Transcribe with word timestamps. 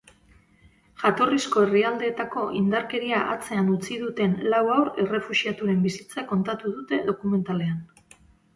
Jatorrizko 1.01 1.65
herrialdeetako 1.65 2.45
indarkeria 2.61 3.21
atzean 3.35 3.69
utzi 3.75 3.99
duten 4.07 4.35
lau 4.55 4.63
haur 4.79 4.91
errefuxiaturen 5.07 5.87
bizitza 5.87 6.27
kontatu 6.35 6.77
dute 6.81 7.03
dokumentalean. 7.15 7.81